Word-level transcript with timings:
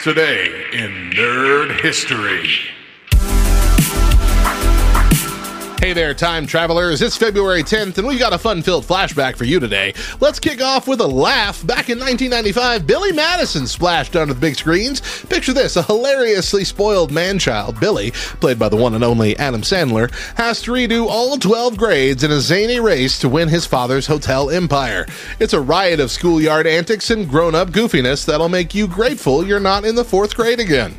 Today 0.00 0.66
in 0.72 1.10
Nerd 1.10 1.80
History. 1.80 2.48
Hey 5.86 5.92
there, 5.92 6.14
time 6.14 6.48
travelers. 6.48 7.00
It's 7.00 7.16
February 7.16 7.62
10th, 7.62 7.98
and 7.98 8.08
we've 8.08 8.18
got 8.18 8.32
a 8.32 8.38
fun 8.38 8.60
filled 8.60 8.84
flashback 8.84 9.36
for 9.36 9.44
you 9.44 9.60
today. 9.60 9.94
Let's 10.18 10.40
kick 10.40 10.60
off 10.60 10.88
with 10.88 11.00
a 11.00 11.06
laugh. 11.06 11.64
Back 11.64 11.90
in 11.90 12.00
1995, 12.00 12.88
Billy 12.88 13.12
Madison 13.12 13.68
splashed 13.68 14.16
onto 14.16 14.34
the 14.34 14.40
big 14.40 14.56
screens. 14.56 15.00
Picture 15.26 15.52
this 15.52 15.76
a 15.76 15.84
hilariously 15.84 16.64
spoiled 16.64 17.12
man 17.12 17.38
child, 17.38 17.78
Billy, 17.78 18.10
played 18.10 18.58
by 18.58 18.68
the 18.68 18.76
one 18.76 18.96
and 18.96 19.04
only 19.04 19.38
Adam 19.38 19.62
Sandler, 19.62 20.10
has 20.36 20.60
to 20.62 20.72
redo 20.72 21.06
all 21.06 21.38
12 21.38 21.76
grades 21.76 22.24
in 22.24 22.32
a 22.32 22.40
zany 22.40 22.80
race 22.80 23.20
to 23.20 23.28
win 23.28 23.48
his 23.48 23.64
father's 23.64 24.08
hotel 24.08 24.50
empire. 24.50 25.06
It's 25.38 25.52
a 25.52 25.60
riot 25.60 26.00
of 26.00 26.10
schoolyard 26.10 26.66
antics 26.66 27.10
and 27.10 27.28
grown 27.28 27.54
up 27.54 27.70
goofiness 27.70 28.26
that'll 28.26 28.48
make 28.48 28.74
you 28.74 28.88
grateful 28.88 29.46
you're 29.46 29.60
not 29.60 29.84
in 29.84 29.94
the 29.94 30.04
fourth 30.04 30.34
grade 30.34 30.58
again. 30.58 30.96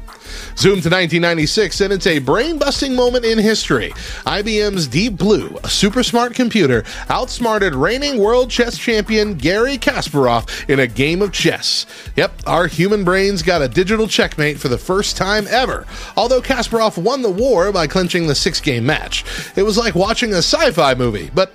Zoom 0.57 0.81
to 0.81 0.89
1996, 0.89 1.81
and 1.81 1.93
it's 1.93 2.07
a 2.07 2.19
brain 2.19 2.57
busting 2.57 2.95
moment 2.95 3.25
in 3.25 3.37
history. 3.37 3.91
IBM's 4.25 4.87
Deep 4.87 5.17
Blue, 5.17 5.57
a 5.63 5.69
super 5.69 6.03
smart 6.03 6.33
computer, 6.33 6.83
outsmarted 7.09 7.75
reigning 7.75 8.19
world 8.19 8.49
chess 8.49 8.77
champion 8.77 9.35
Garry 9.35 9.77
Kasparov 9.77 10.69
in 10.69 10.79
a 10.79 10.87
game 10.87 11.21
of 11.21 11.31
chess. 11.31 11.85
Yep, 12.15 12.33
our 12.45 12.67
human 12.67 13.03
brains 13.03 13.41
got 13.41 13.61
a 13.61 13.67
digital 13.67 14.07
checkmate 14.07 14.59
for 14.59 14.67
the 14.67 14.77
first 14.77 15.17
time 15.17 15.45
ever, 15.49 15.85
although 16.15 16.41
Kasparov 16.41 16.97
won 16.97 17.21
the 17.21 17.29
war 17.29 17.71
by 17.71 17.87
clinching 17.87 18.27
the 18.27 18.35
six 18.35 18.59
game 18.59 18.85
match. 18.85 19.23
It 19.55 19.63
was 19.63 19.77
like 19.77 19.95
watching 19.95 20.33
a 20.33 20.37
sci 20.37 20.71
fi 20.71 20.93
movie, 20.95 21.29
but 21.33 21.53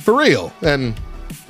for 0.00 0.16
real, 0.16 0.52
and 0.62 0.94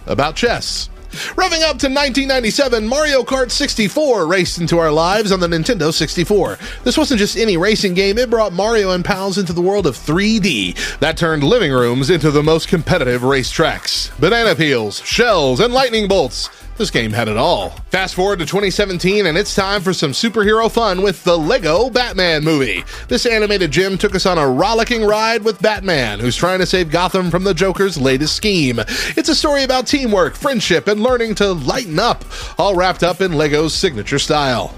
about 0.06 0.36
chess. 0.36 0.88
Revving 1.10 1.62
up 1.62 1.78
to 1.78 1.88
1997, 1.88 2.86
Mario 2.86 3.22
Kart 3.22 3.50
64 3.50 4.26
raced 4.26 4.60
into 4.60 4.78
our 4.78 4.92
lives 4.92 5.32
on 5.32 5.40
the 5.40 5.48
Nintendo 5.48 5.92
64. 5.92 6.56
This 6.84 6.96
wasn't 6.96 7.18
just 7.18 7.36
any 7.36 7.56
racing 7.56 7.94
game, 7.94 8.16
it 8.16 8.30
brought 8.30 8.52
Mario 8.52 8.92
and 8.92 9.04
pals 9.04 9.36
into 9.36 9.52
the 9.52 9.60
world 9.60 9.86
of 9.86 9.96
3D. 9.96 10.98
That 11.00 11.16
turned 11.16 11.42
living 11.42 11.72
rooms 11.72 12.10
into 12.10 12.30
the 12.30 12.44
most 12.44 12.68
competitive 12.68 13.22
racetracks. 13.22 14.16
Banana 14.20 14.54
peels, 14.54 15.00
shells, 15.00 15.58
and 15.58 15.74
lightning 15.74 16.06
bolts. 16.06 16.48
This 16.76 16.90
game 16.90 17.12
had 17.12 17.28
it 17.28 17.36
all. 17.36 17.70
Fast 17.90 18.14
forward 18.14 18.38
to 18.38 18.46
2017, 18.46 19.26
and 19.26 19.36
it's 19.36 19.54
time 19.54 19.82
for 19.82 19.92
some 19.92 20.12
superhero 20.12 20.70
fun 20.70 21.02
with 21.02 21.22
the 21.24 21.36
Lego 21.36 21.90
Batman 21.90 22.42
movie. 22.42 22.84
This 23.08 23.26
animated 23.26 23.70
gem 23.70 23.98
took 23.98 24.14
us 24.14 24.24
on 24.24 24.38
a 24.38 24.48
rollicking 24.48 25.04
ride 25.04 25.44
with 25.44 25.60
Batman, 25.60 26.20
who's 26.20 26.36
trying 26.36 26.60
to 26.60 26.66
save 26.66 26.90
Gotham 26.90 27.30
from 27.30 27.44
the 27.44 27.52
Joker's 27.52 27.98
latest 27.98 28.34
scheme. 28.34 28.78
It's 28.78 29.28
a 29.28 29.34
story 29.34 29.62
about 29.62 29.86
teamwork, 29.86 30.34
friendship, 30.34 30.88
and 30.88 31.02
learning 31.02 31.34
to 31.36 31.52
lighten 31.52 31.98
up, 31.98 32.24
all 32.58 32.74
wrapped 32.74 33.02
up 33.02 33.20
in 33.20 33.32
Lego's 33.32 33.74
signature 33.74 34.18
style. 34.18 34.74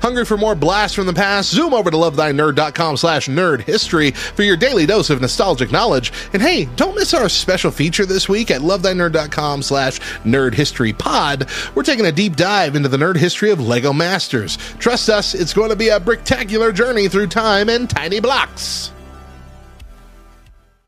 Hungry 0.00 0.24
for 0.24 0.36
more 0.36 0.54
blasts 0.54 0.94
from 0.94 1.06
the 1.06 1.12
past? 1.12 1.50
Zoom 1.50 1.74
over 1.74 1.90
to 1.90 1.96
lovethynerd.com 1.96 2.96
slash 2.96 3.28
nerd 3.28 3.62
history 3.62 4.10
for 4.10 4.42
your 4.42 4.56
daily 4.56 4.86
dose 4.86 5.10
of 5.10 5.20
nostalgic 5.20 5.70
knowledge. 5.70 6.12
And 6.32 6.42
hey, 6.42 6.66
don't 6.76 6.94
miss 6.94 7.14
our 7.14 7.28
special 7.28 7.70
feature 7.70 8.06
this 8.06 8.28
week 8.28 8.50
at 8.50 8.60
lovethynerd.com 8.60 9.62
slash 9.62 10.00
nerd 10.24 10.54
history 10.54 10.92
pod. 10.92 11.48
We're 11.74 11.82
taking 11.82 12.06
a 12.06 12.12
deep 12.12 12.36
dive 12.36 12.76
into 12.76 12.88
the 12.88 12.96
nerd 12.96 13.16
history 13.16 13.50
of 13.50 13.60
Lego 13.60 13.92
Masters. 13.92 14.56
Trust 14.78 15.08
us, 15.08 15.34
it's 15.34 15.54
going 15.54 15.70
to 15.70 15.76
be 15.76 15.88
a 15.88 16.00
bricktacular 16.00 16.74
journey 16.74 17.08
through 17.08 17.28
time 17.28 17.68
and 17.68 17.88
tiny 17.88 18.20
blocks. 18.20 18.92